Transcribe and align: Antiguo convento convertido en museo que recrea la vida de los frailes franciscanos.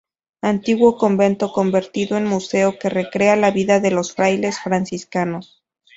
Antiguo 0.41 0.97
convento 0.97 1.51
convertido 1.53 2.17
en 2.17 2.25
museo 2.25 2.79
que 2.79 2.89
recrea 2.89 3.35
la 3.35 3.51
vida 3.51 3.79
de 3.79 3.91
los 3.91 4.15
frailes 4.15 4.59
franciscanos. 4.59 5.63